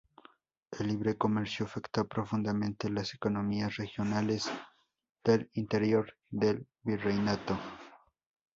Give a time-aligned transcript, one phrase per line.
[0.79, 4.49] El libre comercio afecto profundamente las economías regionales
[5.23, 7.55] del interior del virreinato.